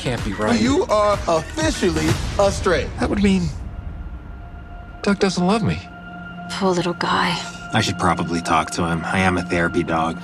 [0.00, 0.60] that can't be right.
[0.60, 2.08] You are officially
[2.38, 2.88] a stray.
[2.98, 3.42] That would mean
[5.02, 5.78] Doug doesn't love me.
[6.50, 7.36] Poor little guy.
[7.72, 9.02] I should probably talk to him.
[9.04, 10.20] I am a therapy dog.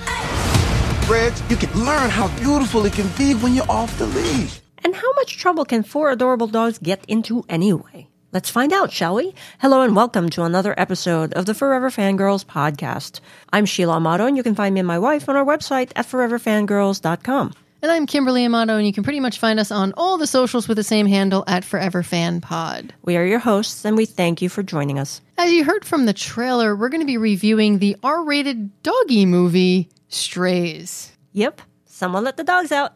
[1.09, 4.61] Reg, you can learn how beautiful it can be when you're off the leash.
[4.85, 8.09] And how much trouble can four adorable dogs get into anyway?
[8.33, 9.35] Let's find out, shall we?
[9.61, 13.21] Hello and welcome to another episode of the Forever Fangirls podcast.
[13.53, 16.07] I'm Sheila Amato, and you can find me and my wife on our website at
[16.07, 17.53] foreverfangirls.com.
[17.83, 20.67] And I'm Kimberly Amato, and you can pretty much find us on all the socials
[20.67, 22.95] with the same handle at Forever Fan Pod.
[23.03, 25.21] We are your hosts, and we thank you for joining us.
[25.37, 29.27] As you heard from the trailer, we're going to be reviewing the R rated doggy
[29.27, 31.13] movie, Strays.
[31.33, 32.95] Yep, someone let the dogs out.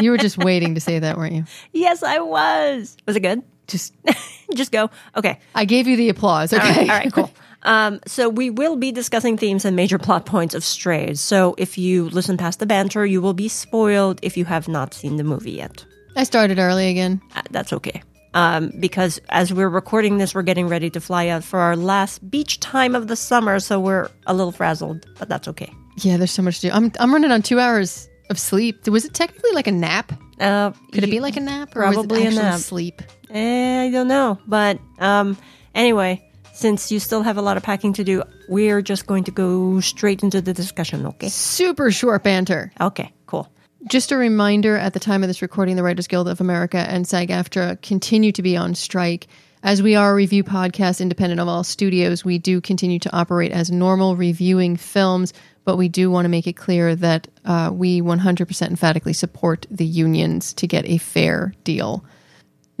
[0.00, 1.44] You were just waiting to say that, weren't you?
[1.72, 2.96] Yes, I was.
[3.06, 3.42] Was it good?
[3.66, 3.94] Just,
[4.54, 4.90] Just go.
[5.16, 5.38] Okay.
[5.54, 6.52] I gave you the applause.
[6.52, 6.62] Okay.
[6.62, 7.30] All right, all right, cool.
[7.62, 11.20] Um, so we will be discussing themes and major plot points of Strays.
[11.20, 14.94] So if you listen past the banter, you will be spoiled if you have not
[14.94, 15.84] seen the movie yet.
[16.16, 17.20] I started early again.
[17.36, 18.02] Uh, that's okay.
[18.32, 22.28] Um, because as we're recording this, we're getting ready to fly out for our last
[22.30, 25.72] beach time of the summer, so we're a little frazzled, but that's okay.
[25.96, 26.72] Yeah, there's so much to do.
[26.72, 28.86] I'm, I'm running on two hours of sleep.
[28.86, 30.12] Was it technically like a nap?
[30.38, 31.74] Uh, Could it be like a nap?
[31.76, 32.60] Or probably a was it actually nap.
[32.60, 33.02] sleep?
[33.30, 35.36] Eh, I don't know, but um,
[35.74, 36.22] anyway,
[36.60, 39.80] since you still have a lot of packing to do, we're just going to go
[39.80, 41.06] straight into the discussion.
[41.06, 41.28] Okay.
[41.28, 42.70] Super short banter.
[42.80, 43.12] Okay.
[43.26, 43.48] Cool.
[43.88, 47.08] Just a reminder at the time of this recording, the Writers Guild of America and
[47.08, 49.26] SAG AFTRA continue to be on strike.
[49.62, 53.52] As we are a review podcast independent of all studios, we do continue to operate
[53.52, 55.32] as normal reviewing films,
[55.64, 59.86] but we do want to make it clear that uh, we 100% emphatically support the
[59.86, 62.04] unions to get a fair deal.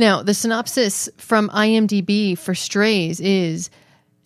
[0.00, 3.68] Now, the synopsis from IMDb for Strays is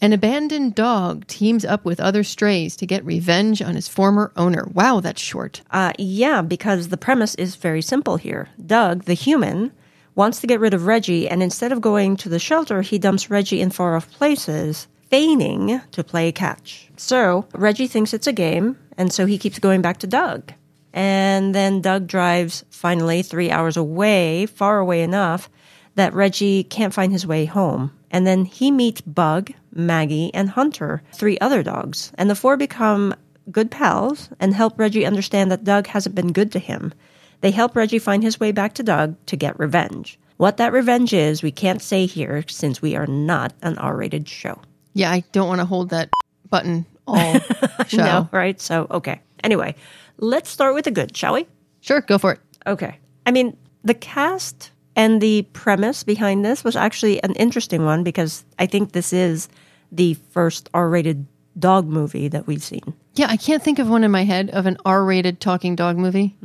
[0.00, 4.68] an abandoned dog teams up with other strays to get revenge on his former owner.
[4.72, 5.62] Wow, that's short.
[5.72, 8.50] Uh, yeah, because the premise is very simple here.
[8.64, 9.72] Doug, the human,
[10.14, 13.28] wants to get rid of Reggie, and instead of going to the shelter, he dumps
[13.28, 16.88] Reggie in far off places, feigning to play catch.
[16.96, 20.52] So Reggie thinks it's a game, and so he keeps going back to Doug.
[20.92, 25.50] And then Doug drives finally three hours away, far away enough
[25.94, 27.92] that Reggie can't find his way home.
[28.10, 32.12] And then he meets Bug, Maggie, and Hunter, three other dogs.
[32.16, 33.14] And the four become
[33.50, 36.92] good pals and help Reggie understand that Doug hasn't been good to him.
[37.40, 40.18] They help Reggie find his way back to Doug to get revenge.
[40.36, 44.28] What that revenge is, we can't say here since we are not an R rated
[44.28, 44.60] show.
[44.94, 46.10] Yeah, I don't want to hold that
[46.48, 47.38] button all
[47.86, 47.96] show.
[47.98, 48.60] No, right?
[48.60, 49.20] So, okay.
[49.42, 49.74] Anyway,
[50.18, 51.46] let's start with the good, shall we?
[51.80, 52.40] Sure, go for it.
[52.66, 52.98] Okay.
[53.26, 58.44] I mean, the cast and the premise behind this was actually an interesting one because
[58.58, 59.48] I think this is
[59.92, 61.26] the first R rated
[61.58, 62.94] dog movie that we've seen.
[63.14, 66.36] Yeah, I can't think of one in my head of an R-rated talking dog movie.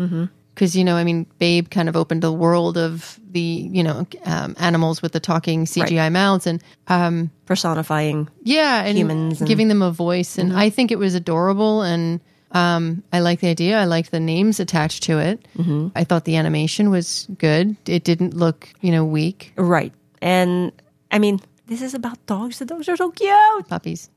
[0.54, 4.06] Because you know, I mean, Babe kind of opened the world of the you know
[4.26, 8.30] um, animals with the talking CGI mouths, and um, Personifying.
[8.44, 10.38] yeah, and Humans and- giving them a voice.
[10.38, 12.20] And I think it was adorable, and
[12.52, 13.80] um, I like the idea.
[13.80, 15.48] I like the names attached to it.
[15.58, 15.90] Mm-hmm.
[15.96, 17.76] I thought the animation was good.
[17.86, 19.54] It didn't look you know weak.
[19.56, 19.94] Right.
[20.22, 20.72] And
[21.12, 22.60] I mean, this is about dogs.
[22.60, 23.68] The dogs are so cute.
[23.68, 24.10] Puppies.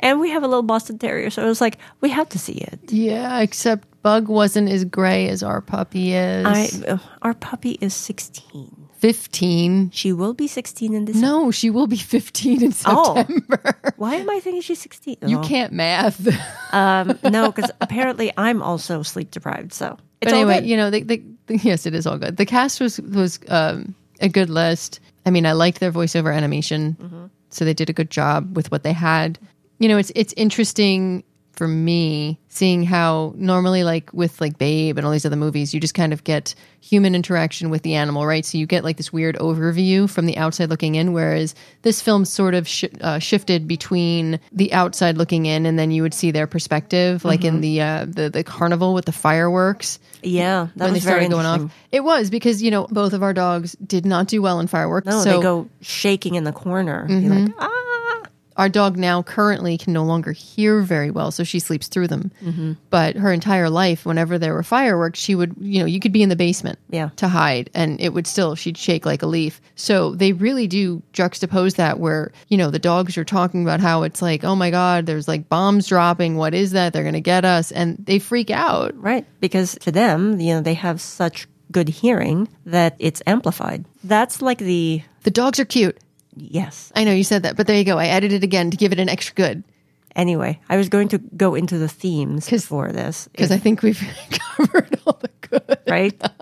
[0.00, 2.54] And we have a little Boston Terrier, so it was like, we have to see
[2.54, 2.80] it.
[2.90, 6.44] Yeah, except Bug wasn't as gray as our puppy is.
[6.46, 8.88] I, uh, our puppy is 16.
[8.98, 9.90] 15.
[9.90, 11.26] She will be 16 in December.
[11.26, 13.14] No, she will be 15 in Oh.
[13.16, 13.74] September.
[13.96, 15.16] Why am I thinking she's 16?
[15.26, 15.42] You Oh.
[15.42, 16.26] can't math.
[16.72, 19.74] Um, no, because apparently I'm also sleep deprived.
[19.74, 20.68] So it's but anyway, all good.
[20.70, 22.38] you know, the, the, the, yes, it is all good.
[22.38, 24.98] The cast was was um, a good list.
[25.26, 27.24] I mean, I liked their voiceover animation, Mm-hmm.
[27.50, 29.38] so they did a good job with what they had.
[29.80, 35.06] You know, it's it's interesting for me seeing how normally like with like Babe and
[35.06, 38.44] all these other movies, you just kind of get human interaction with the animal, right?
[38.44, 42.26] So you get like this weird overview from the outside looking in, whereas this film
[42.26, 46.30] sort of sh- uh, shifted between the outside looking in, and then you would see
[46.30, 47.48] their perspective, like Mm-hmm.
[47.56, 51.24] in the uh, the the carnival with the fireworks yeah, that when they was very
[51.26, 51.72] started going off.
[51.90, 55.06] It was because you know both of our dogs did not do well in fireworks.
[55.06, 57.06] No, so they go shaking in the corner.
[57.08, 57.78] You're like, ah.
[58.56, 62.30] Our dog now currently can no longer hear very well, so she sleeps through them.
[62.42, 62.72] Mm-hmm.
[62.90, 66.22] But her entire life, whenever there were fireworks, she would you know you could be
[66.22, 67.10] in the basement Yeah.
[67.16, 69.60] to hide, and it would still she'd shake like a leaf.
[69.74, 74.02] So they really do juxtapose that where you know the dogs are talking about how
[74.02, 76.36] it's like oh my god, there's like bombs dropping.
[76.36, 76.92] What is that?
[76.92, 78.92] They're gonna get us, and they freak out.
[79.00, 79.26] Right.
[79.40, 83.84] Because to them, you know, they have such good hearing that it's amplified.
[84.04, 85.96] That's like the The dogs are cute.
[86.36, 86.92] Yes.
[86.94, 87.98] I know you said that, but there you go.
[87.98, 89.64] I added it again to give it an extra good.
[90.14, 94.02] Anyway, I was going to go into the themes for this, Because I think we've
[94.30, 95.78] covered all the good.
[95.88, 96.20] right?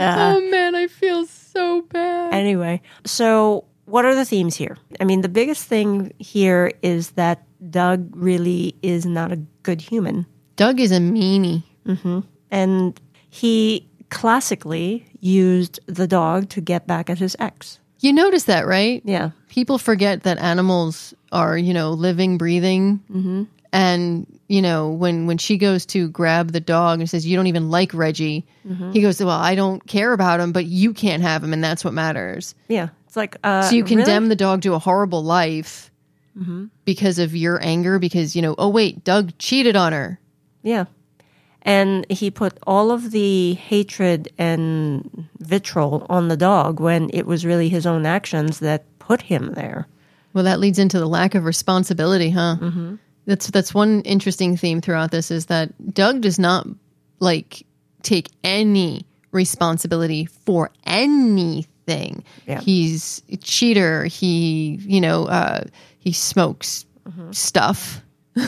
[0.00, 0.34] Uh-huh.
[0.36, 2.34] oh man, I feel so bad.
[2.34, 4.76] Anyway, so what are the themes here?
[5.00, 10.26] I mean, the biggest thing here is that Doug really is not a good human.
[10.56, 11.62] Doug is a meanie.
[11.86, 12.20] Mm-hmm.
[12.50, 17.78] And he classically used the dog to get back at his ex.
[18.00, 19.02] You notice that, right?
[19.04, 19.30] Yeah.
[19.48, 23.00] People forget that animals are, you know, living, breathing.
[23.10, 23.44] Mm-hmm.
[23.72, 27.48] And, you know, when, when she goes to grab the dog and says, You don't
[27.48, 28.46] even like Reggie,
[28.92, 31.52] he goes, Well, I don't care about him, but you can't have him.
[31.52, 32.54] And that's what matters.
[32.68, 32.88] Yeah.
[33.06, 33.96] It's like, uh, So you really?
[33.96, 35.90] condemn the dog to a horrible life
[36.84, 40.20] because of your anger, because, you know, oh, wait, Doug cheated on her.
[40.62, 40.84] Yeah.
[41.68, 47.44] And he put all of the hatred and vitriol on the dog when it was
[47.44, 49.86] really his own actions that put him there.
[50.32, 52.56] Well, that leads into the lack of responsibility, huh?
[52.60, 52.94] Mm-hmm.
[53.26, 56.66] That's that's one interesting theme throughout this is that Doug does not
[57.20, 57.66] like
[58.02, 62.24] take any responsibility for anything.
[62.46, 62.60] Yeah.
[62.60, 64.04] He's a cheater.
[64.06, 65.64] He, you know, uh,
[65.98, 66.86] he smokes
[67.32, 68.00] stuff.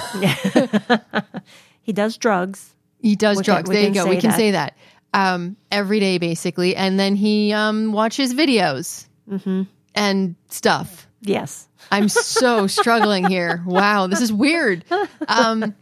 [1.83, 2.77] He does drugs.
[3.03, 3.69] He does We drugs.
[3.69, 4.07] we there you go.
[4.07, 4.37] We can that.
[4.37, 4.77] say that
[5.15, 9.63] um, every day, basically, and then he um, watches videos Mm-hmm.
[9.95, 11.07] and stuff.
[11.23, 11.69] Yes.
[11.93, 13.63] I'm so struggling here.
[13.67, 14.85] Wow, this is weird.
[15.29, 15.75] Um,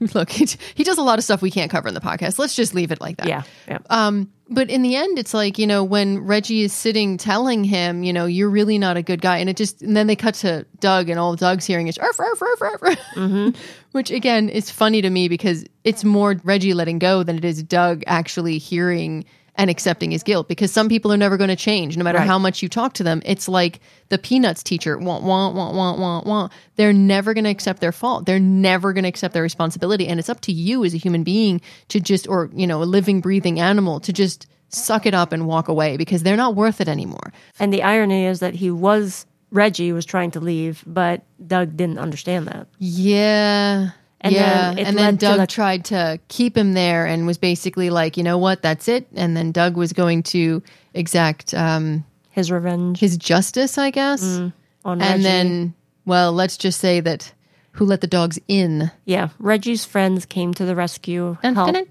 [0.14, 2.38] look, he, he does a lot of stuff we can't cover in the podcast.
[2.38, 3.28] Let's just leave it like that.
[3.28, 3.42] Yeah.
[3.68, 3.78] Yeah.
[3.90, 8.04] Um, but in the end, it's like you know when Reggie is sitting telling him,
[8.04, 10.34] you know, you're really not a good guy, and it just and then they cut
[10.36, 12.98] to Doug, and all Doug's hearing is arf, arf, arf, arf, arf.
[13.14, 13.60] Mm-hmm.
[13.92, 17.62] which again is funny to me because it's more Reggie letting go than it is
[17.62, 19.24] Doug actually hearing
[19.56, 20.48] and accepting his guilt.
[20.48, 22.26] Because some people are never going to change, no matter Right.
[22.26, 23.22] how much you talk to them.
[23.24, 26.48] It's like the Peanuts teacher, wah wah wah wah wah wah.
[26.76, 28.26] They're never going to accept their fault.
[28.26, 31.22] They're never going to accept their responsibility, and it's up to you as a human
[31.24, 35.32] being to just, or you know, a living, breathing animal to just suck it up
[35.32, 37.32] and walk away because they're not worth it anymore.
[37.58, 41.98] And the irony is that he was, Reggie was trying to leave, but Doug didn't
[41.98, 42.66] understand that.
[42.78, 43.90] Yeah.
[44.26, 44.74] And yeah.
[44.74, 48.16] then and then to Doug the- tried to keep him there and was basically like,
[48.16, 49.06] you know what, that's it.
[49.14, 50.62] And then Doug was going to
[50.94, 54.22] exact um, His revenge his justice, I guess.
[54.22, 54.52] on
[54.84, 55.22] and Reggie.
[55.22, 55.74] then,
[56.06, 57.32] well, let's just say that
[57.72, 58.90] who let the dogs in?
[59.04, 61.36] yeah, Reggie's friends came to the rescue.
[61.42, 61.72] Dun, help.
[61.72, 61.84] dun,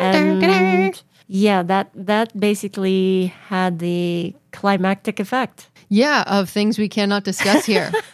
[0.00, 0.50] dun, dun, dun, dun.
[0.50, 5.68] and yeah, that that basically had the climactic effect.
[5.88, 7.92] Yeah, of things we cannot discuss here.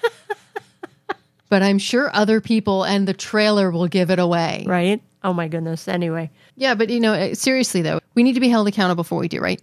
[1.48, 4.64] but I'm sure other people and the trailer will give it away.
[4.66, 5.02] Right?
[5.24, 5.88] Oh my goodness.
[5.88, 9.16] Anyway, Yeah, but you know, uh, seriously though, we need to be held accountable for
[9.16, 9.60] what we do, right?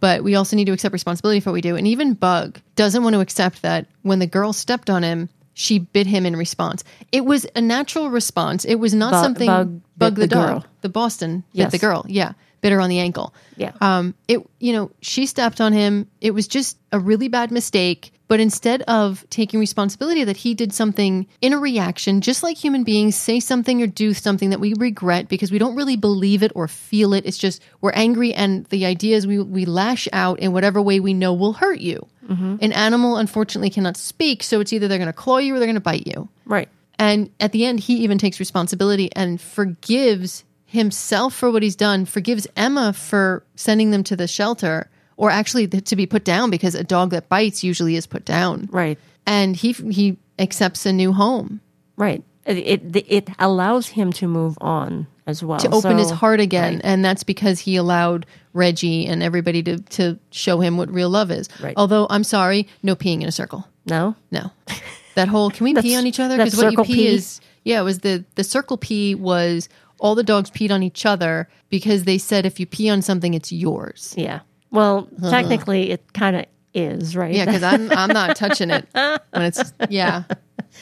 [0.00, 1.76] But we also need to accept responsibility for what we do.
[1.76, 5.78] And even Bug doesn't want to accept that when the girl stepped on him, she
[5.80, 6.84] bit him in response.
[7.10, 8.64] It was a natural response.
[8.64, 10.64] It was not Bu- something Bug Bug the, the dog, girl.
[10.82, 12.04] the Boston bit the girl.
[12.06, 13.34] Yeah, bit her on the ankle.
[13.56, 13.72] Yeah.
[13.80, 14.14] Um.
[14.28, 14.46] It.
[14.60, 16.06] You know, she stepped on him.
[16.20, 18.12] It was just a really bad mistake.
[18.28, 22.84] But instead of taking responsibility that he did something in a reaction, just like human
[22.84, 26.52] beings say something or do something that we regret because we don't really believe it
[26.54, 27.24] or feel it.
[27.24, 31.00] It's just we're angry, and the idea is we we lash out in whatever way
[31.00, 32.06] we know will hurt you.
[32.28, 32.56] Mm-hmm.
[32.60, 35.66] An animal, unfortunately, cannot speak, so it's either they're going to claw you or they're
[35.66, 36.28] going to bite you.
[36.44, 36.68] right.
[36.98, 42.04] And at the end, he even takes responsibility and forgives himself for what he's done,
[42.04, 46.74] forgives Emma for sending them to the shelter, or actually to be put down because
[46.74, 48.68] a dog that bites usually is put down.
[48.72, 48.98] Right.
[49.26, 51.60] And he he accepts a new home
[51.98, 52.22] Right.
[52.46, 52.56] It,
[52.94, 55.58] it it allows him to move on as well.
[55.58, 60.18] to open his heart again, and that's because he allowed Reggie and everybody to to
[60.30, 61.48] show him what real love is.
[61.60, 61.74] Right.
[61.76, 63.68] Although I'm sorry, no peeing in a circle.
[63.84, 64.14] No.
[64.30, 64.50] No.
[65.14, 66.36] That whole can we pee on each other?
[66.36, 67.06] Because what you pee, pee?
[67.08, 71.04] is yeah, it was the the circle pee was all the dogs peed on each
[71.04, 74.14] other because they said if you pee on something, it's yours.
[74.16, 74.42] Yeah.
[74.70, 77.34] Well, technically, it kind of is right.
[77.34, 80.24] Yeah, because I'm I'm not touching it when it's yeah.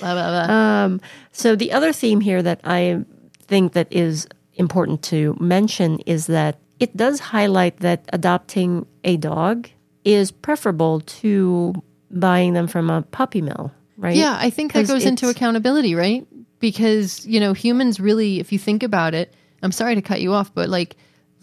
[0.00, 0.54] Blah, blah, blah.
[0.54, 1.00] Um,
[1.32, 3.04] so the other theme here that I
[3.46, 9.68] think that is important to mention is that it does highlight that adopting a dog
[10.04, 11.74] is preferable to
[12.10, 14.16] buying them from a puppy mill, right?
[14.16, 16.26] Yeah, I think that goes into accountability, right?
[16.58, 20.32] Because, you know, humans really, if you think about it, I'm sorry to cut you
[20.32, 20.96] off, but like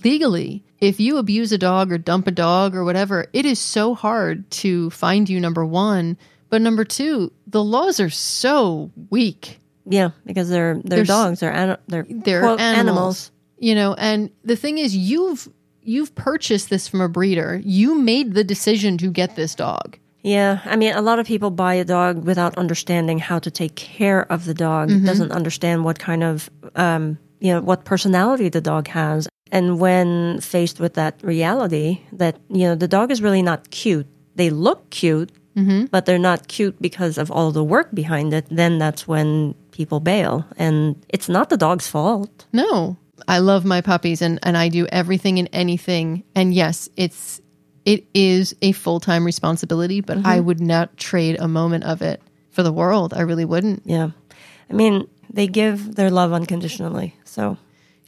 [0.04, 3.96] legally, if you abuse a dog or dump a dog or whatever, it is so
[3.96, 6.18] hard to find you, number one.
[6.50, 9.60] But number two, the laws are so weak.
[9.86, 11.40] Yeah, because they're they're, They're dogs.
[11.40, 15.50] They're ani- they're They're quote, animals, You know, and the thing is, you've
[15.82, 17.60] you've purchased this from a breeder.
[17.64, 19.98] You made the decision to get this dog.
[20.22, 23.76] Yeah, I mean, a lot of people buy a dog without understanding how to take
[23.76, 24.88] care of the dog.
[25.04, 29.28] Doesn't understand what kind of, um, you know, what personality the dog has.
[29.52, 34.08] And when faced with that reality, that you know, the dog is really not cute.
[34.36, 35.86] They look cute, mm-hmm.
[35.86, 38.48] but they're not cute because of all the work behind it.
[38.50, 42.46] Then that's when people bail, and it's not the dog's fault.
[42.52, 42.98] No,
[43.28, 46.24] I love my puppies and, and I do everything and anything.
[46.36, 47.42] And yes, it's
[47.86, 50.46] it is a full time responsibility, but I mm-hmm.
[50.46, 53.14] would not trade a moment of it for the world.
[53.14, 53.84] I really wouldn't.
[53.86, 54.12] Yeah,
[54.70, 57.16] I mean, they give their love unconditionally.
[57.26, 57.58] So,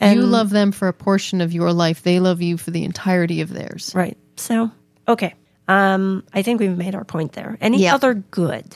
[0.02, 2.04] you love them for a portion of your life.
[2.04, 3.92] They love you for the entirety of theirs.
[3.96, 4.18] Right.
[4.36, 4.72] So,
[5.08, 5.34] okay.
[5.68, 7.58] Um, I think we've made our point there.
[7.62, 7.96] Any Yeah.
[7.96, 8.75] other good?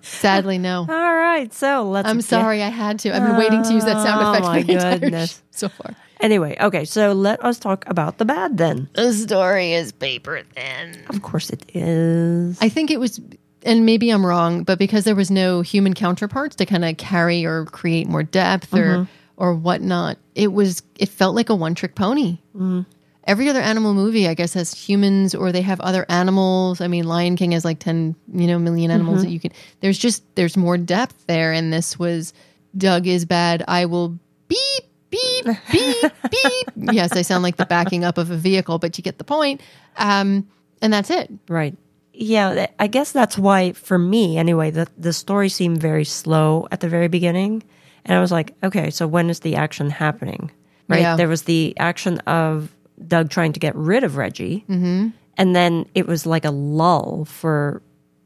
[0.00, 0.80] Sadly, no.
[0.88, 1.52] All right.
[1.52, 2.08] So let's.
[2.08, 3.14] I'm get- sorry, I had to.
[3.14, 5.42] I've been waiting to use that sound effect Oh, my for the goodness.
[5.50, 5.94] so far.
[6.20, 6.84] Anyway, okay.
[6.84, 8.88] So let us talk about the bad then.
[8.94, 11.04] The story is paper thin.
[11.08, 12.58] Of course, it is.
[12.60, 13.20] I think it was,
[13.62, 17.44] and maybe I'm wrong, but because there was no human counterparts to kind of carry
[17.44, 19.12] or create more depth or mm-hmm.
[19.36, 22.38] or whatnot, it was it felt like a one trick pony.
[22.54, 22.82] Mm-hmm.
[23.24, 26.80] Every other animal movie, I guess, has humans or they have other animals.
[26.80, 29.26] I mean, Lion King has like ten, you know, million animals mm-hmm.
[29.26, 29.52] that you can.
[29.80, 32.32] There's just there's more depth there, and this was
[32.76, 33.64] Doug is bad.
[33.68, 36.92] I will beep beep beep beep.
[36.92, 39.60] Yes, I sound like the backing up of a vehicle, but you get the point.
[39.96, 40.48] Um,
[40.80, 41.30] and that's it.
[41.48, 41.76] Right.
[42.20, 46.80] Yeah, I guess that's why, for me anyway, the, the story seemed very slow at
[46.80, 47.62] the very beginning.
[48.04, 50.50] And I was like, okay, so when is the action happening?
[50.88, 51.02] Right.
[51.02, 51.16] Yeah.
[51.16, 52.74] There was the action of
[53.06, 54.64] Doug trying to get rid of Reggie.
[54.68, 55.08] Mm-hmm.
[55.36, 57.82] And then it was like a lull for,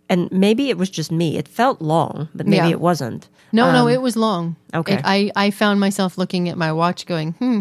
[0.08, 1.36] and maybe it was just me.
[1.36, 2.70] It felt long, but maybe Yeah.
[2.72, 3.28] it wasn't.
[3.52, 4.56] No, no, it was long.
[4.72, 4.94] okay.
[4.94, 7.60] It- I, I found myself looking at my watch going, hmm.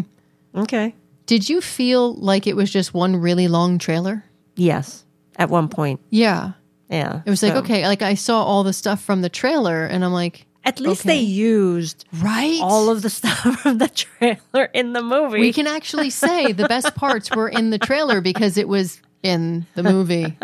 [0.54, 0.94] Okay.
[1.26, 4.24] Did you feel like it was just one really long trailer?
[4.56, 5.04] Yes.
[5.36, 6.00] At one point.
[6.10, 6.52] Yeah.
[6.90, 7.22] Yeah.
[7.24, 10.04] It was like, So- okay, like I saw all the stuff from the trailer and
[10.04, 11.16] I'm like, At least okay.
[11.16, 12.58] they used right?
[12.62, 15.40] all of the stuff from the trailer in the movie.
[15.40, 19.64] we can actually say the best parts were in the trailer because it was in
[19.74, 20.36] the movie.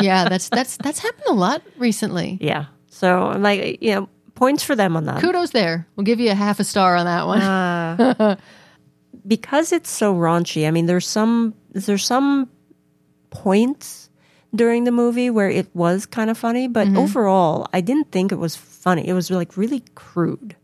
[0.00, 2.38] Yeah, that's that's that's happened a lot recently.
[2.40, 2.64] Yeah.
[2.88, 5.20] So I'm like, you know, points for them on that.
[5.20, 5.86] Kudos there.
[5.96, 7.40] We'll give you a half a star on that one.
[7.42, 8.36] Uh,
[9.26, 10.66] because it's so raunchy.
[10.66, 12.48] I mean, there's some there's some
[13.30, 14.08] points
[14.54, 18.36] during the movie where it was kind of funny, but overall, I didn't think it
[18.36, 19.06] was funny.
[19.08, 20.56] It was like really crude.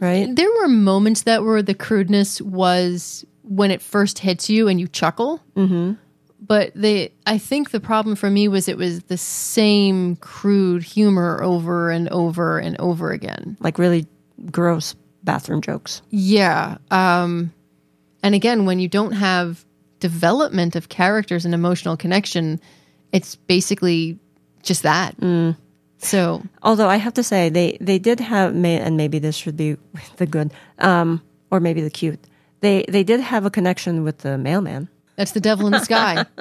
[0.00, 0.34] Right?
[0.34, 4.88] there were moments that were the crudeness was when it first hits you and you
[4.88, 5.42] chuckle.
[5.54, 5.92] Mm-hmm.
[6.40, 11.42] But they, I think the problem for me was it was the same crude humor
[11.42, 13.58] over and over and over again.
[13.60, 14.06] Like really
[14.50, 16.00] gross bathroom jokes.
[16.08, 16.78] Yeah.
[16.90, 17.52] Um,
[18.22, 19.66] and again, when you don't have
[20.00, 22.58] development of characters and emotional connection,
[23.12, 24.18] it's basically
[24.62, 25.14] just that.
[25.98, 29.76] So Although I have to say, they they did have, and maybe this should be
[30.16, 32.20] the good, um, or maybe the cute.
[32.60, 34.88] They they did have a connection with the mailman.
[35.20, 36.24] That's the devil in the sky.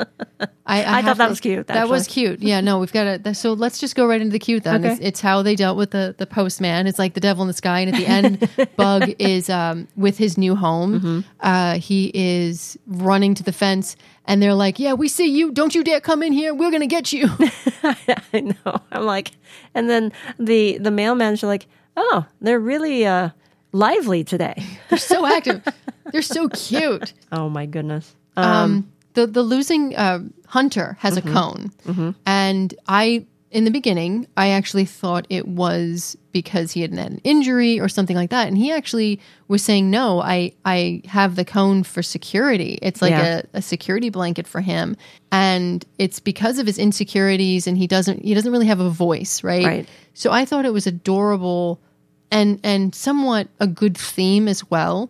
[0.66, 2.40] I, I thought that to- was cute, That was cute.
[2.40, 3.34] Yeah, no, we've got to.
[3.36, 4.86] So let's just go right into the cute then.
[4.86, 4.94] Okay.
[4.94, 6.88] It's, it's how they dealt with the the postman.
[6.88, 10.18] It's like the devil in the sky, and at the end, Bug is um, with
[10.18, 10.94] his new home.
[11.02, 11.20] Mm-hmm.
[11.42, 15.52] Uh, he is running to the fence, and they're like, "Yeah, we see you.
[15.52, 16.54] Don't you dare come in here.
[16.54, 17.28] We're gonna get you."
[17.84, 18.82] I know.
[18.94, 19.32] I'm like,
[19.76, 21.68] and then the the mailman's are like,
[21.98, 23.32] oh, they're really uh,
[23.74, 24.64] lively today.
[24.88, 25.68] they're so active.
[26.14, 27.12] They're so cute.
[27.30, 28.16] Oh my goodness.
[28.46, 31.72] Um, the the losing uh, hunter has a cone,
[32.26, 37.22] and I in the beginning I actually thought it was because he had had an
[37.24, 41.44] injury or something like that, and he actually was saying no, I I have the
[41.46, 42.78] cone for security.
[42.84, 43.42] It's like Yeah.
[43.54, 44.96] a, a security blanket for him,
[45.32, 49.44] and it's because of his insecurities, and he doesn't he doesn't really have a voice,
[49.44, 49.66] right?
[49.66, 49.90] Right.
[50.14, 51.80] So I thought it was adorable,
[52.30, 55.10] and and somewhat a good theme as well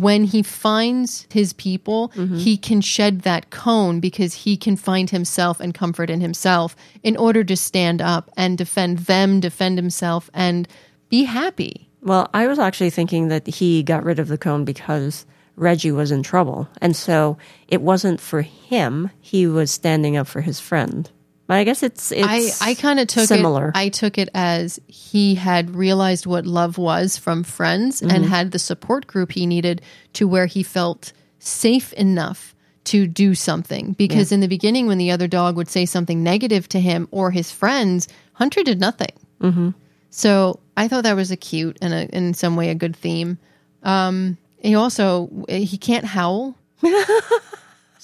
[0.00, 2.36] when he finds his people, mm-hmm.
[2.36, 7.16] he can shed that cone because he can find himself and comfort in himself in
[7.16, 10.68] order to stand up and defend them, defend himself, and
[11.08, 11.88] be happy.
[12.02, 15.24] Well, I was actually thinking that he got rid of the cone because
[15.56, 19.10] Reggie was in trouble, and so it wasn't for him.
[19.20, 21.10] He was standing up for his friend.
[21.46, 23.68] But I guess it's it's I, I kind of took similar.
[23.68, 23.76] it.
[23.76, 28.14] I took it as he had realized what love was from friends Mm-hmm.
[28.16, 29.82] and had the support group he needed
[30.14, 33.92] to where he felt safe enough to do something.
[33.92, 37.30] Because in the beginning, when the other dog would say something negative to him or
[37.30, 39.12] his friends, Hunter did nothing.
[39.40, 39.70] Mm-hmm.
[40.10, 43.36] So I thought that was a cute and a, in some way a good theme.
[43.82, 46.56] Um, he also he can't howl.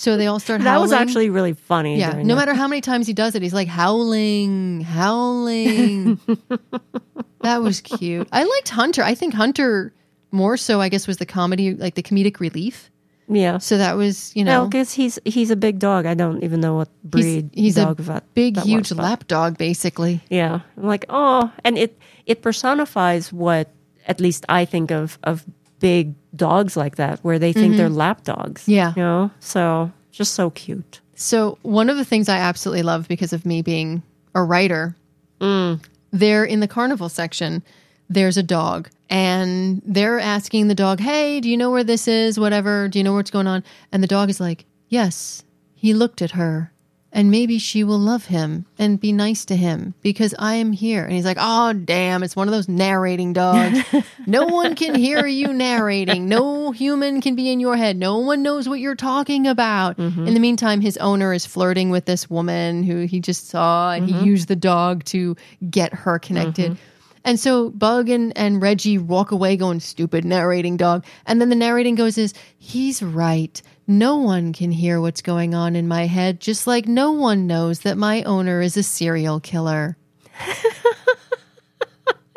[0.01, 0.81] So they all start That howling.
[0.83, 1.99] was actually really funny.
[1.99, 2.13] yeah.
[2.23, 2.37] No it.
[2.39, 6.19] matter how many times he does it, he's like howling, howling.
[7.43, 8.27] that was cute.
[8.33, 9.03] I liked Hunter.
[9.03, 9.93] I think Hunter
[10.31, 12.91] more so, I guess, was the comedy, like the comedic relief.
[13.29, 13.59] Yeah.
[13.59, 16.07] So that was, you No, know, because he's he's a big dog.
[16.07, 19.27] I don't even know what breed he's dog a that big, that huge was, lap
[19.29, 20.23] dog, basically.
[20.31, 23.69] Yeah, I'm like oh, and it it personifies what
[24.09, 25.45] at least I think of of
[25.81, 28.63] big dogs like that, where they think they're lap dogs.
[28.63, 28.71] Mm-hmm.
[28.71, 28.93] Yeah.
[28.97, 31.01] you know, so just so cute.
[31.15, 34.03] So one of the things I absolutely love because of me being
[34.35, 34.95] a writer,
[35.41, 37.63] there in the carnival section,
[38.09, 42.39] there's a dog, and they're asking the dog, "Hey, do you know where this is?
[42.39, 42.89] Whatever.
[42.89, 45.45] Do you know what's going on?" And the dog is like, "Yes."
[45.75, 46.73] He looked at her,
[47.13, 51.05] and maybe she will love him and be nice to him because I am here.
[51.05, 52.23] And he's like, "Oh, damn!
[52.23, 53.81] It's one of those narrating dogs.
[54.27, 56.29] no one can hear you narrating.
[56.29, 57.97] No human can be in your head.
[57.97, 60.27] No one knows what you're talking about." Mm-hmm.
[60.27, 64.07] In the meantime, his owner is flirting with this woman who he just saw, and
[64.07, 64.27] he mm-hmm.
[64.27, 65.37] used the dog to
[65.69, 66.73] get her connected.
[66.73, 66.85] Mm-hmm.
[67.25, 71.05] And so Bug and, and Reggie walk away going, stupid narrating dog.
[71.27, 73.61] And then the narrating goes is, he's right.
[73.91, 77.81] No one can hear what's going on in my head, just like no one knows
[77.81, 79.97] that my owner is a serial killer.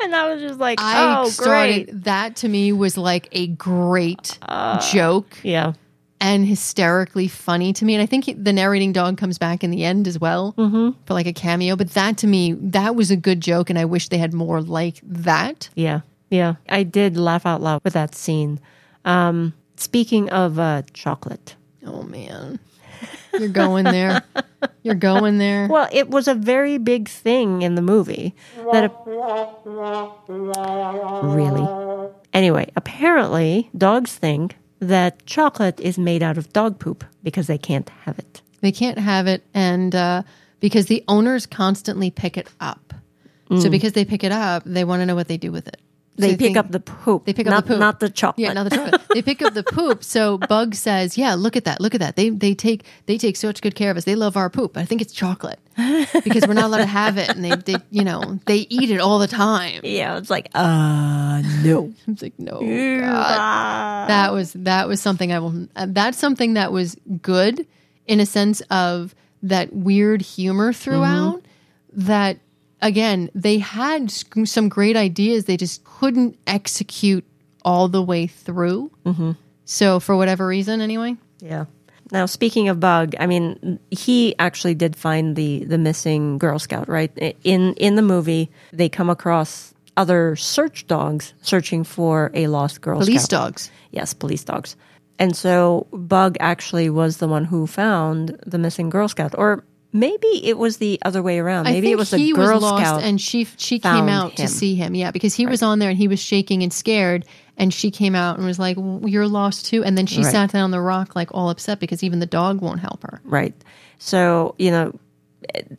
[0.00, 2.04] And I was just like, I oh, started, great.
[2.04, 4.38] that to me was like a great
[4.92, 5.72] joke Yeah,
[6.20, 7.94] and hysterically funny to me.
[7.94, 10.52] And I think he- the narrating dog comes back in the end as well
[11.06, 11.74] for like a cameo.
[11.74, 13.70] But that to me, that was a good joke.
[13.70, 15.70] And I wish they had more like that.
[15.74, 16.56] yeah, yeah.
[16.68, 18.60] I did laugh out loud with that scene.
[19.06, 22.58] Um, speaking of uh, chocolate, Oh man.
[23.38, 24.22] You're going there.
[24.82, 25.66] You're going there.
[25.70, 28.34] well, it was a very big thing in the movie
[28.72, 28.92] that.
[31.24, 32.10] really.
[32.32, 37.88] Anyway, apparently, dogs think that chocolate is made out of dog poop because they can't
[38.04, 38.42] have it.
[38.60, 40.22] They can't have it and uh,
[40.60, 42.94] because the owners constantly pick it up.
[43.60, 45.80] So because they pick it up, they want to know what they do with it.
[46.16, 47.24] So They pick think- up the poop.
[47.24, 47.80] They pick up not, the poop.
[47.80, 48.44] not the chocolate.
[48.46, 49.02] Yeah, not the chocolate.
[49.12, 50.04] they pick up the poop.
[50.04, 51.80] So Bug says, "Yeah, look at that.
[51.80, 52.14] Look at that.
[52.14, 54.04] They they take they take such good care of us.
[54.04, 54.76] They love our poop.
[54.76, 55.58] I think it's chocolate
[56.24, 59.00] because we're not allowed to have it, and they they you know they eat it
[59.00, 61.92] all the time." yeah, it's like, uh, no.
[62.06, 64.08] It's like no, God.
[64.08, 65.66] that was that was something I will.
[65.74, 67.66] uh, That's something that was good
[68.06, 71.42] in a sense of that weird humor throughout.
[71.92, 72.38] That
[72.84, 75.46] again, they had some great ideas.
[75.46, 77.24] They just couldn't execute
[77.64, 78.92] all the way through.
[79.04, 79.32] Mm-hmm.
[79.64, 81.16] So for whatever reason, anyway.
[81.40, 81.64] Yeah.
[82.12, 86.88] Now, speaking of Bug, I mean, he actually did find the the missing Girl Scout,
[86.88, 87.10] right?
[87.42, 92.98] In in the movie, they come across other search dogs searching for a lost Girl
[92.98, 93.06] scout.
[93.06, 93.40] Police Scout.
[93.40, 93.70] dogs.
[93.90, 94.76] Yes, police dogs.
[95.18, 100.44] And so Bug actually was the one who found the missing Girl Scout, or maybe
[100.44, 101.64] it was the other way around.
[101.64, 103.02] Maybe it was the he Girl was lost Scout.
[103.02, 104.94] and she she came out to see him.
[104.94, 107.24] Yeah, because he was on there and he was shaking and scared,
[107.56, 110.32] and she came out and was like, well, "You're lost too." And then she Right.
[110.32, 113.20] sat down on the rock like all upset because even the dog won't help her.
[113.24, 113.54] Right.
[113.98, 114.98] So, you know,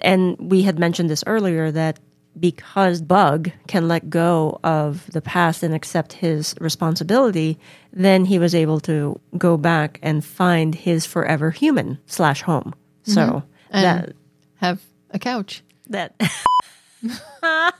[0.01, 1.99] and we had mentioned this earlier that
[2.39, 7.57] because Bug can let go of the past and accept his responsibility,
[7.93, 12.73] then he was able to go back and find his forever human slash home.
[13.03, 13.47] So mm-hmm.
[13.75, 14.15] And that
[14.55, 15.61] have a couch.
[15.89, 16.13] that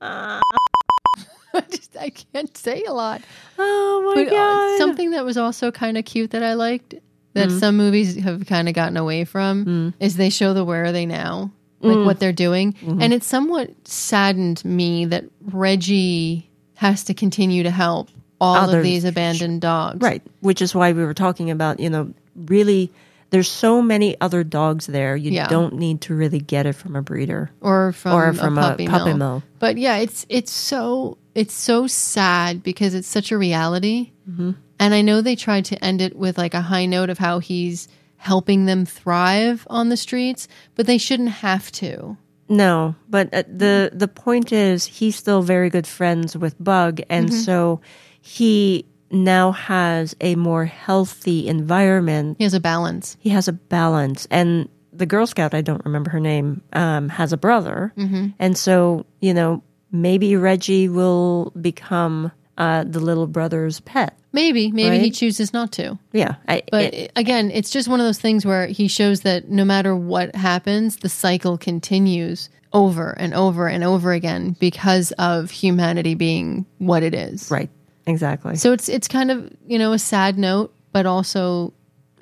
[0.00, 3.22] I just I can't say a lot.
[3.58, 6.94] oh my But uh, god, something that was also kind of cute that I liked
[7.34, 7.58] that Mm-hmm.
[7.58, 9.94] some movies have kind of gotten away from Mm.
[10.00, 11.50] is they show the where are they now,
[11.80, 13.02] like what they're doing, Mm-hmm.
[13.02, 18.08] and it somewhat saddened me that Reggie has to continue to help
[18.40, 20.00] all of these abandoned dogs.
[20.00, 20.22] right?
[20.40, 22.90] Which is why we were talking about, you know, really.
[23.30, 25.16] There's so many other dogs there.
[25.16, 25.48] You Yeah.
[25.48, 27.50] don't need to really get it from a breeder.
[27.60, 29.16] or from Or a from a puppy, puppy mill.
[29.16, 29.42] mill.
[29.58, 34.12] But yeah, it's it's so it's so sad because it's such a reality.
[34.30, 34.52] Mm-hmm.
[34.78, 37.38] And I know they tried to end it with like a high note of how
[37.40, 42.16] he's helping them thrive on the streets, but they shouldn't have to.
[42.48, 47.28] No, but uh, the the point is he's still very good friends with Bug, and
[47.30, 47.38] Mm-hmm.
[47.38, 47.80] so
[48.20, 52.36] he now has a more healthy environment.
[52.38, 53.16] He has a balance.
[53.20, 57.32] He has a balance, and the Girl Scout I don't remember her name um, has
[57.32, 58.28] a brother, Mm-hmm.
[58.38, 59.62] and so you know
[59.92, 64.16] maybe Reggie will become uh, the little brother's pet.
[64.32, 65.96] Maybe, maybe he chooses not to.
[66.12, 69.48] Yeah, I, But it- again, it's just one of those things where he shows that
[69.48, 75.52] no matter what happens, the cycle continues over and over and over again because of
[75.52, 77.48] humanity being what it is.
[77.50, 77.70] right,
[78.06, 78.56] exactly.
[78.56, 81.72] So it's it's kind of you know a sad note, but also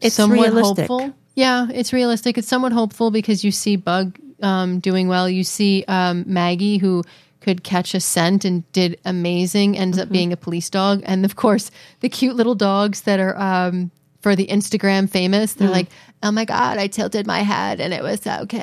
[0.01, 0.87] It's somewhat realistic.
[0.89, 1.15] hopeful.
[1.35, 2.37] Yeah, it's realistic.
[2.39, 5.29] It's somewhat hopeful because you see Bug um, doing well.
[5.29, 7.03] You see um, Maggie, who
[7.41, 10.03] could catch a scent and did amazing, ends Mm-hmm.
[10.09, 11.03] up being a police dog.
[11.07, 13.91] And of course, the cute little dogs that are um,
[14.21, 15.59] for the Instagram famous, Mm.
[15.59, 15.89] they're like,
[16.23, 18.63] oh my God, I tilted my head and it was so cute.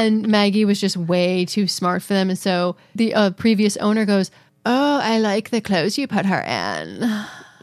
[0.00, 2.28] and Maggie was just way too smart for them.
[2.30, 4.30] And so the uh, previous owner goes,
[4.66, 7.00] Oh, I like the clothes you put her in.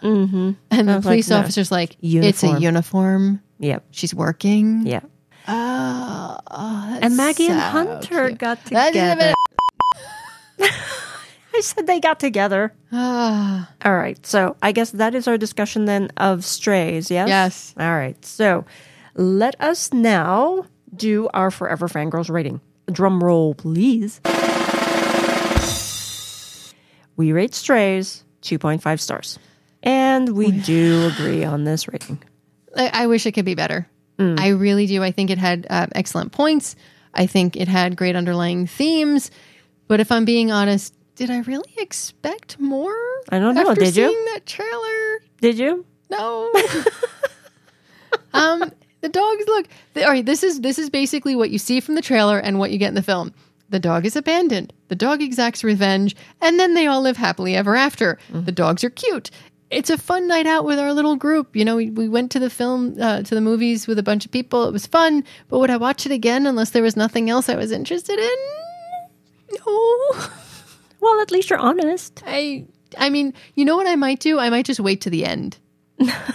[0.02, 0.52] Mm-hmm.
[0.72, 3.41] And the was like, police no, officer's like, It's a uniform." uniform.
[3.60, 3.86] Yep.
[3.91, 4.86] She's working.
[4.88, 5.02] Yeah.
[5.48, 8.39] Oh, oh, And Maggie and Hunter cute.
[8.39, 9.34] got together.
[11.54, 12.74] I said they got together.
[12.91, 14.24] Ah, All right.
[14.26, 17.12] So I guess that is our discussion then of strays.
[17.12, 17.28] Yes.
[17.28, 17.74] Yes.
[17.78, 18.24] All right.
[18.26, 18.65] So
[19.15, 20.65] let us now
[20.96, 22.62] do our Forever Fangirls rating.
[22.92, 24.20] Drum roll, please.
[27.16, 29.40] We rate strays 2.5 stars.
[29.84, 32.22] And we do agree on this rating.
[32.76, 33.88] I, I wish it could be better.
[34.20, 35.02] I really do.
[35.02, 36.76] I think it had uh, excellent points.
[37.12, 39.32] I think it had great underlying themes.
[39.88, 42.96] But if I'm being honest, did I really expect more?
[43.30, 43.70] I don't know.
[43.70, 44.30] After Did you?
[44.34, 45.86] that trailer, Did you?
[46.10, 46.52] No.
[49.02, 49.68] the dogs look.
[49.98, 52.72] All right, this is this is basically what you see from the trailer and what
[52.72, 53.34] you get in the film.
[53.70, 54.74] The dog is abandoned.
[54.90, 58.18] The dog exacts revenge, and then they all live happily ever after.
[58.30, 59.32] The dogs are cute.
[59.70, 61.56] It's a fun night out with our little group.
[61.56, 64.26] You know, we, we went to the film, uh, to the movies with a bunch
[64.26, 64.66] of people.
[64.66, 65.24] It was fun.
[65.48, 69.58] But would I watch it again unless there was nothing else I was interested in?
[69.66, 70.12] No.
[71.00, 72.22] Well, at least you're honest.
[72.28, 72.66] I
[72.98, 74.40] I mean, you know what I might do?
[74.40, 75.58] I might just wait to the end.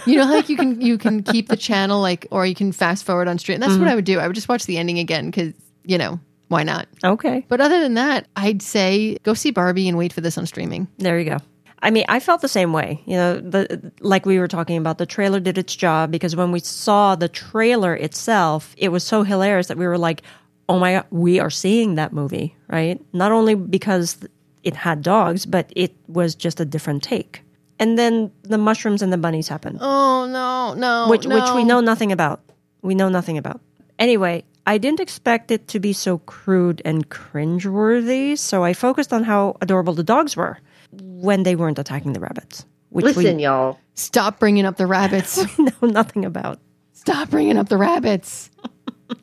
[0.05, 3.05] You know, like you can you can keep the channel like, or you can fast
[3.05, 3.55] forward on stream.
[3.55, 3.81] And That's Mm-hmm.
[3.83, 4.19] what I would do.
[4.19, 5.53] I would just watch the ending again because
[5.85, 6.87] you know why not?
[7.03, 7.45] Okay.
[7.49, 10.87] But other than that, I'd say go see Barbie and wait for this on streaming.
[10.97, 11.37] There you go.
[11.79, 13.01] I mean, I felt the same way.
[13.05, 16.51] You know, the like we were talking about, the trailer did its job because when
[16.51, 20.23] we saw the trailer itself, it was so hilarious that we were like,
[20.69, 22.99] "Oh my god, we are seeing that movie!" Right?
[23.13, 24.17] Not only because
[24.63, 27.41] it had dogs, but it was just a different take.
[27.79, 29.77] And then the mushrooms and the bunnies happen.
[29.79, 32.41] Oh no, no, which which we know nothing about.
[32.81, 33.61] We know nothing about.
[33.99, 39.23] Anyway, I didn't expect it to be so crude and cringeworthy, so I focused on
[39.23, 40.59] how adorable the dogs were
[40.91, 42.65] when they weren't attacking the rabbits.
[42.89, 43.79] Which Listen, we y'all.
[43.93, 45.37] Stop bringing up the rabbits.
[45.59, 46.59] know nothing about.
[46.93, 48.49] Stop bringing up the rabbits.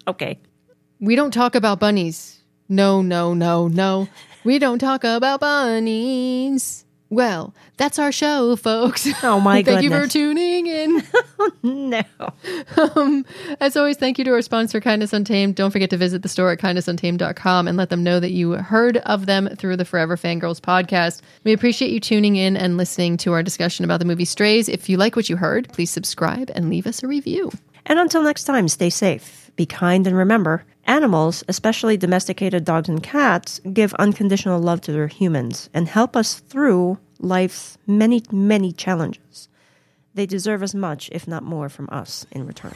[0.06, 0.38] Okay.
[0.98, 2.40] We don't talk about bunnies.
[2.68, 4.08] No, no, no, no.
[4.42, 6.83] We don't talk about bunnies.
[7.14, 9.08] Well, that's our show, folks.
[9.22, 9.72] Oh, my god!
[9.72, 11.02] Thank you for tuning in.
[11.62, 12.02] No.
[12.76, 13.24] Um,
[13.60, 15.54] as always, thank you to our sponsor, Kindness Untamed.
[15.54, 18.98] Don't forget to visit the store at kindnessuntamed.com and let them know that you heard
[18.98, 21.20] of them through the Forever Fangirls podcast.
[21.42, 24.68] We appreciate you tuning in and listening to our discussion about the movie Strays.
[24.68, 27.50] If you like what you heard, please subscribe and leave us a review.
[27.86, 33.02] And until next time, stay safe, be kind, and remember animals, especially domesticated dogs and
[33.02, 39.48] cats, give unconditional love to their humans and help us through life's many, many challenges.
[40.14, 42.74] They deserve as much, if not more, from us in return.